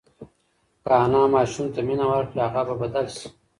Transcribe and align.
که 0.83 0.91
انا 1.03 1.21
ماشوم 1.33 1.67
ته 1.73 1.79
مینه 1.87 2.05
ورکړي، 2.09 2.39
هغه 2.55 2.61
به 2.67 2.75
بدل 2.81 3.05
شي. 3.17 3.27